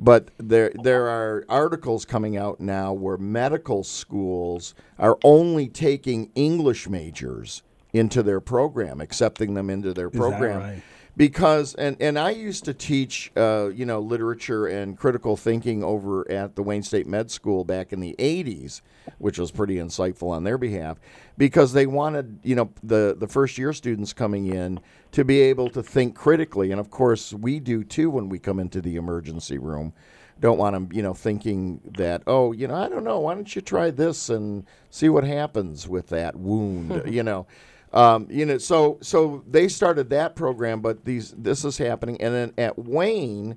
[0.00, 6.88] but there there are articles coming out now where medical schools are only taking English
[6.88, 10.58] majors into their program, accepting them into their that program.
[10.58, 10.82] right?
[11.20, 16.26] Because and, and I used to teach uh, you know literature and critical thinking over
[16.32, 18.80] at the Wayne State Med School back in the 80s,
[19.18, 20.98] which was pretty insightful on their behalf
[21.36, 24.80] because they wanted you know the the first year students coming in
[25.12, 26.70] to be able to think critically.
[26.70, 29.92] And of course we do too when we come into the emergency room.
[30.40, 33.20] Don't want them you know thinking that oh you know I don't know.
[33.20, 37.46] Why don't you try this and see what happens with that wound you know
[37.92, 42.34] um, you know so so they started that program but these this is happening and
[42.34, 43.56] then at Wayne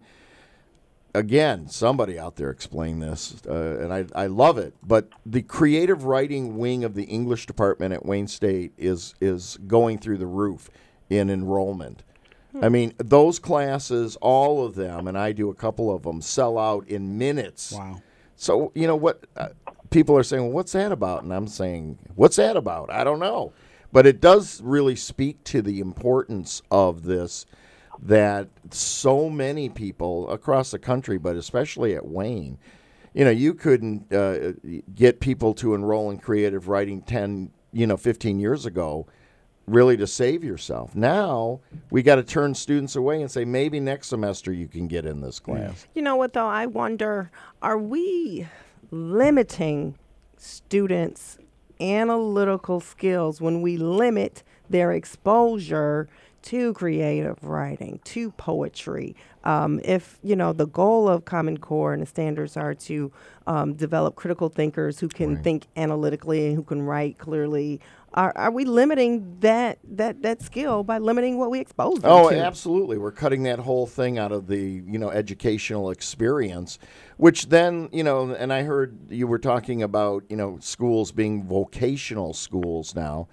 [1.14, 4.74] again, somebody out there explain this, uh, and I, I love it.
[4.84, 10.00] But the creative writing wing of the English department at Wayne State is is going
[10.00, 10.70] through the roof
[11.10, 12.04] in enrollment.
[12.62, 16.60] I mean, those classes, all of them, and I do a couple of them, sell
[16.60, 17.72] out in minutes.
[17.72, 18.02] Wow.
[18.36, 19.50] So you know what uh,
[19.90, 20.44] people are saying?
[20.44, 21.24] Well, what's that about?
[21.24, 22.92] And I'm saying, what's that about?
[22.92, 23.54] I don't know,
[23.94, 27.46] but it does really speak to the importance of this.
[28.02, 32.58] That so many people across the country, but especially at Wayne,
[33.14, 34.54] you know, you couldn't uh,
[34.94, 39.06] get people to enroll in creative writing ten, you know, fifteen years ago,
[39.68, 40.96] really to save yourself.
[40.96, 45.06] Now we got to turn students away and say maybe next semester you can get
[45.06, 45.88] in this class.
[45.94, 46.48] You know what, though?
[46.48, 48.48] I wonder are we
[48.92, 49.98] limiting
[50.36, 51.38] students'
[51.80, 56.08] analytical skills when we limit their exposure
[56.44, 59.16] to creative writing, to poetry?
[59.46, 63.12] Um, if, you know, the goal of Common Core and the standards are to
[63.48, 67.82] um, develop critical thinkers who can think analytically and who can write clearly.
[68.14, 72.30] Are, are we limiting that, that that skill by limiting what we expose them Oh,
[72.30, 72.38] to?
[72.38, 72.98] absolutely.
[72.98, 76.78] We're cutting that whole thing out of the, you know, educational experience,
[77.18, 81.44] which then, you know, and I heard you were talking about, you know, schools being
[81.48, 83.28] vocational schools now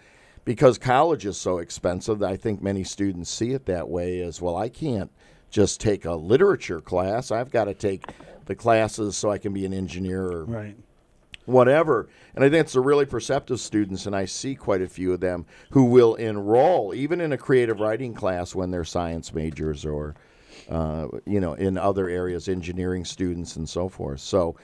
[0.44, 2.22] because college is so expensive.
[2.22, 4.56] I think many students see it that way as well.
[4.56, 5.10] I can't
[5.50, 7.30] just take a literature class.
[7.30, 8.04] I've got to take
[8.46, 10.76] the classes so I can be an engineer or Right.
[11.46, 12.08] whatever.
[12.34, 15.20] And I think it's the really perceptive students, and I see quite a few of
[15.20, 20.14] them who will enroll even in a creative writing class when they're science majors or,
[21.26, 24.20] you know, in other areas, engineering students and so forth.
[24.20, 24.56] So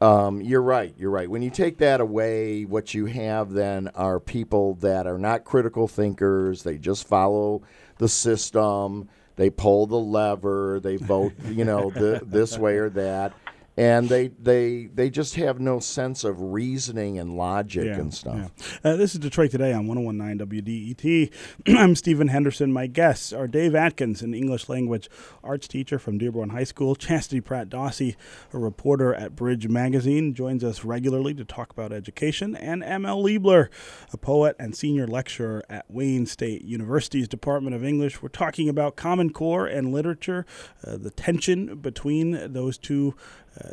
[0.00, 0.94] um, you're right.
[0.98, 1.30] You're right.
[1.30, 5.86] When you take that away, what you have then are people that are not critical
[5.86, 6.64] thinkers.
[6.64, 7.62] They just follow
[7.98, 9.08] the system.
[9.36, 10.80] They pull the lever.
[10.80, 13.32] They vote, you know, th- this way or that,
[13.76, 18.50] and they they they just have no sense of reasoning and logic and stuff.
[18.84, 18.92] yeah.
[18.92, 21.32] Uh, this is Detroit Today on 1019 WDET.
[21.78, 22.72] I'm Stephen Henderson.
[22.72, 25.08] My guests are Dave Atkins, an English language
[25.42, 28.16] arts teacher from Dearborn High School, Chastity Pratt Dawsey,
[28.52, 33.68] a reporter at Bridge Magazine, joins us regularly to talk about education, and ML Liebler,
[34.12, 38.20] a poet and senior lecturer at Wayne State University's Department of English.
[38.20, 40.44] We're talking about Common Core and literature,
[40.86, 43.14] uh, the tension between those two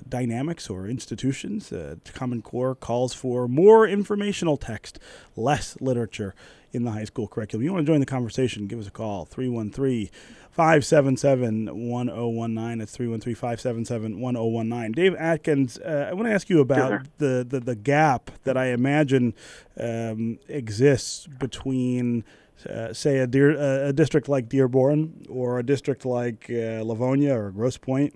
[0.08, 1.72] dynamics or institutions.
[1.72, 5.00] Uh, Common Core calls for more informational text,
[5.36, 6.34] less literature
[6.72, 7.64] in the high school curriculum.
[7.64, 10.10] You want to join the conversation, give us a call 313
[10.52, 12.80] 577 1019.
[12.80, 14.92] That's 313 577 1019.
[14.92, 17.04] Dave Atkins, uh, I want to ask you about Sure.
[17.18, 19.34] the, the, the gap that I imagine
[19.80, 22.24] um, exists between.
[22.70, 27.34] Uh, say a, deer, uh, a district like Dearborn or a district like uh, Livonia
[27.34, 28.14] or Grosse Pointe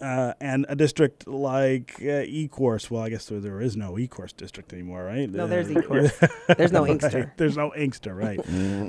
[0.00, 2.90] uh, and a district like uh, Ecorse.
[2.90, 5.28] Well, I guess there, there is no Ecorse district anymore, right?
[5.30, 6.30] No, Uh, there's Ecorse.
[6.56, 7.18] There's no Inkster.
[7.18, 8.40] Right, There's no Inkster, right?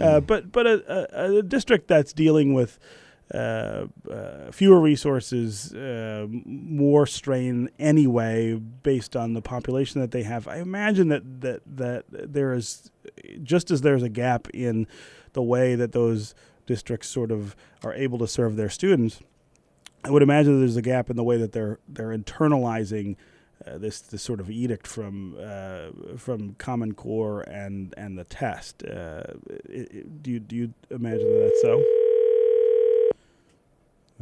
[0.01, 0.75] uh, but but a,
[1.23, 2.79] a, a district that's dealing with
[3.33, 10.47] uh, uh, fewer resources, uh, more strain anyway, based on the population that they have.
[10.47, 12.91] I imagine that that that there is
[13.43, 14.85] just as there's a gap in
[15.33, 16.35] the way that those
[16.65, 19.21] districts sort of are able to serve their students.
[20.03, 23.15] I would imagine there's a gap in the way that they're they're internalizing
[23.65, 28.83] uh, this this sort of edict from uh, from Common Core and and the test.
[28.83, 29.23] Uh,
[29.69, 29.85] i i
[30.21, 31.83] do you do you imagine that that's so?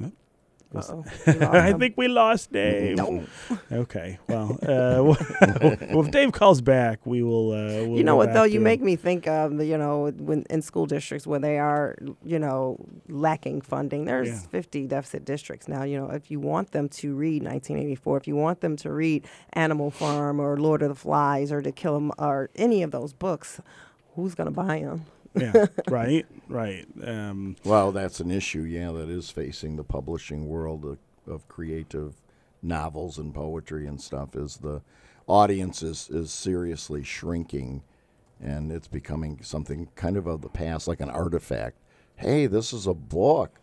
[0.01, 0.09] Huh?
[0.09, 0.09] Was- Uh-oh.
[0.09, 0.58] We lost
[1.27, 2.99] I think we lost Dave.
[3.71, 7.51] Okay, well, uh, well, if Dave calls back, we will.
[7.51, 8.63] Uh, we'll you know what though you him.
[8.63, 12.77] make me think of you know when in school districts where they are you know
[13.07, 14.39] lacking funding there's Yeah.
[14.51, 18.35] 50 deficit districts now you know if you want them to read 1984 if you
[18.35, 21.95] want them to read animal farm or lord of the flies or to Kill kill
[21.97, 23.61] 'em or any of those books
[24.15, 25.05] who's going to buy them
[25.41, 26.85] Yeah, right, right.
[27.03, 30.97] Um, Well, that's an issue, yeah, that is facing the publishing world of,
[31.31, 32.15] of creative
[32.61, 34.35] novels and poetry and stuff.
[34.35, 34.81] Is the
[35.27, 37.83] audience is, is seriously shrinking,
[38.41, 41.77] and it's becoming something kind of of the past, like an artifact.
[42.15, 43.59] Hey, this is a book.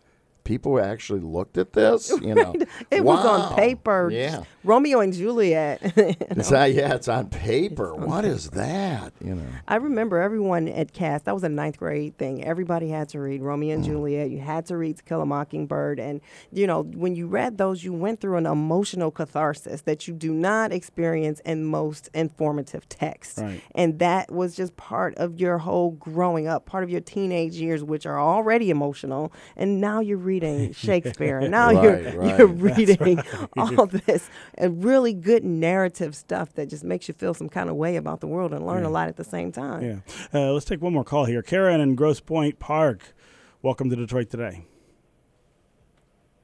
[0.47, 2.55] People actually looked at this, you know.
[2.89, 7.93] it was on paper Yeah, romeo and juliet it's not, yeah, it's on paper.
[7.93, 9.11] What is that?
[9.19, 9.47] You know.
[9.67, 11.25] I remember everyone at cast.
[11.25, 12.45] That was a ninth grade thing.
[12.45, 13.87] Everybody had to read Romeo and mm.
[13.87, 14.29] Juliet.
[14.29, 16.21] You had to read To Kill a Mockingbird, and
[16.53, 20.33] you know when you read those, you went through an emotional catharsis that you do
[20.33, 23.39] not experience in most informative texts.
[23.39, 23.61] Right.
[23.75, 27.83] And that was just part of your whole growing up, part of your teenage years,
[27.83, 29.33] which are already emotional.
[29.57, 30.36] And now you're reading
[30.73, 32.37] Shakespeare, and now you're Right, right.
[32.37, 33.19] you're reading
[33.57, 37.75] all this and really good narrative stuff that just makes you feel some kind of
[37.75, 39.81] way about the world and learn a lot at the same time.
[39.83, 39.97] yeah.
[40.33, 41.41] Uh, let's take one more call here.
[41.41, 43.13] Karen in Grosse Pointe Park.
[43.61, 44.65] Welcome to Detroit today.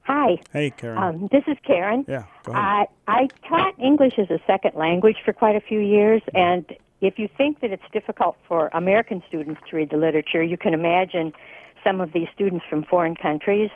[0.06, 0.98] Hi, Hey, Karen.
[0.98, 2.04] um, this is Karen.
[2.10, 2.88] yeah, go ahead.
[3.08, 6.66] I, I taught English as a second language for quite a few years, and
[7.00, 10.74] if you think that it's difficult for American students to read the literature, you can
[10.74, 11.32] imagine
[11.84, 13.70] some of these students from foreign countries.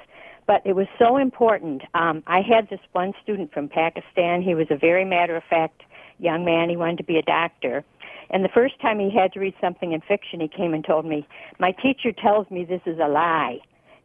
[0.46, 1.82] But it was so important.
[1.94, 4.42] Um, I had this one student from Pakistan.
[4.42, 5.84] He was a very matter of fact
[6.20, 6.70] young man.
[6.70, 7.84] He wanted to be a doctor.
[8.30, 11.06] And the first time he had to read something in fiction, he came and told
[11.06, 11.28] me,
[11.60, 13.60] My teacher tells me this is a lie.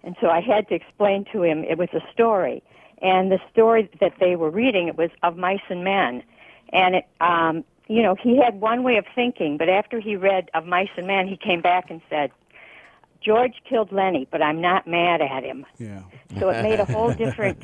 [0.04, 2.62] And so I had to explain to him it was a story.
[3.00, 6.22] And the story that they were reading, it was of mice and men.
[6.72, 10.50] And it, um, you know, he had one way of thinking, but after he read
[10.54, 12.30] of mice and men, he came back and said,
[13.24, 15.64] George killed Lennie, but I'm not mad at him.
[15.78, 16.02] yeah.
[16.38, 17.62] So it made a whole different,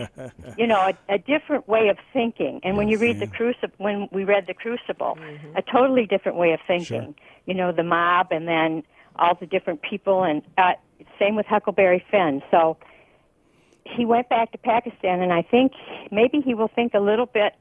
[0.56, 2.60] you know, a, a different way of thinking.
[2.62, 5.18] And when you read the crucible, when we read the Crucible,
[5.56, 7.14] a totally different way of thinking.
[7.14, 7.14] Sure.
[7.46, 8.82] You know, the mob, and then
[9.16, 10.72] all the different people, and uh,
[11.18, 12.42] same with Huckleberry Finn.
[12.50, 12.76] So
[13.84, 15.72] he went back to Pakistan, and I think
[16.10, 17.54] maybe he will think a little bit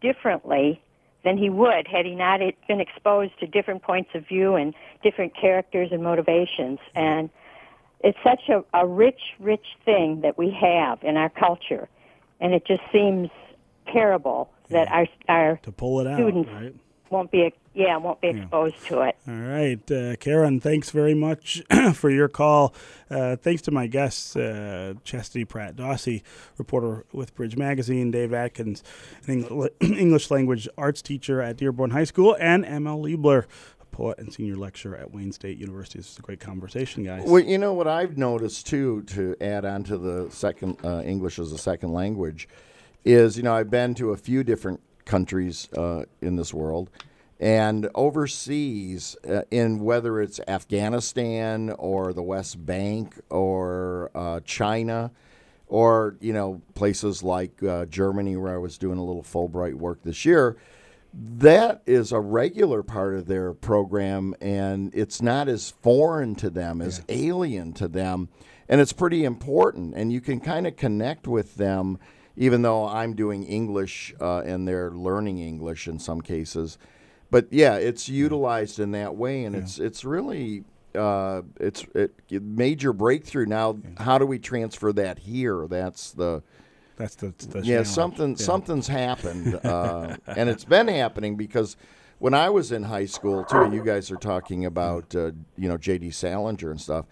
[0.00, 0.82] differently
[1.24, 5.32] than he would had he not been exposed to different points of view and different
[5.36, 6.78] characters and motivations.
[6.94, 7.30] And
[8.00, 11.88] it's such a, a rich, rich thing that we have in our culture,
[12.40, 13.30] and it just seems
[13.92, 16.74] terrible that our our to pull it out, students right?
[17.10, 17.42] won't be
[17.74, 19.16] yeah I won't be exposed to it.
[19.26, 21.62] All right, uh, Karen, thanks very much
[21.94, 22.74] for your call.
[23.10, 26.22] Uh, thanks to my guests, uh, Chastity Pratt Dawsey,
[26.58, 28.82] reporter with Bridge Magazine, Dave Atkins,
[29.26, 33.44] an English language arts teacher at Dearborn High School, and ML Liebler,
[33.80, 35.98] a poet and senior lecturer at Wayne State University.
[35.98, 37.22] This is a great conversation, guys.
[37.24, 41.38] Well, you know what I've noticed too, to add on to the second uh, English
[41.38, 42.48] as a second language,
[43.04, 46.88] is you know I've been to a few different countries uh, in this world,
[47.42, 55.10] and overseas, uh, in whether it's Afghanistan or the West Bank or uh, China,
[55.66, 60.04] or you know places like uh, Germany where I was doing a little Fulbright work
[60.04, 60.56] this year
[61.14, 66.80] that is a regular part of their program and it's not as foreign to them
[66.80, 68.30] as alien to them.
[68.66, 71.98] And it's pretty important and you can kind of connect with them
[72.36, 76.78] even though i'm doing english uh, and they're learning english in some cases
[77.32, 80.62] but yeah it's utilized in that way and it's it's really
[80.94, 86.42] uh, it's it, major breakthrough now how do we transfer that here that's the
[86.96, 87.86] That's the, the yeah, challenge.
[87.88, 88.44] something Yeah.
[88.44, 91.76] something's happened, uh, and it's been happening because
[92.18, 95.78] when I was in high school too, you guys are talking about uh, you know
[95.78, 96.10] J.D.
[96.10, 97.06] Salinger and stuff.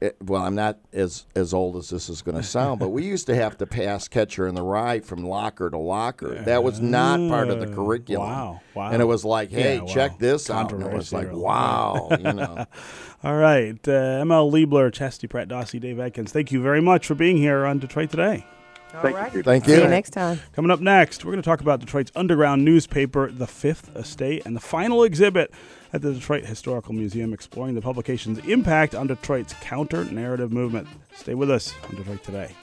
[0.00, 3.04] It, well, I'm not as as old as this is going to sound, but we
[3.04, 6.36] used to have to pass Catcher in the Rye from locker to locker.
[6.44, 8.28] That was not part of the Uh, curriculum.
[8.28, 8.90] wow, wow.
[8.92, 9.86] And it was like, hey, Yeah, wow.
[9.86, 10.72] check this out.
[10.72, 11.42] And it was like, Controversial.
[11.44, 12.64] wow, you know.
[13.24, 17.16] All right, uh, ML Liebler, Chastity Pratt Dawsey, Dave Atkins, thank you very much for
[17.16, 18.46] being here on Detroit Today.
[18.94, 19.34] All Thank right.
[19.34, 19.42] you.
[19.42, 19.74] Thank you.
[19.74, 19.84] See you.
[19.84, 20.40] you next time.
[20.54, 24.56] Coming up next, we're going to talk about Detroit's underground newspaper, The Fifth Estate, and
[24.56, 25.52] the final exhibit
[25.92, 30.88] at the Detroit Historical Museum exploring the publication's impact on Detroit's counter narrative movement.
[31.14, 32.54] Stay with us on Detroit Today.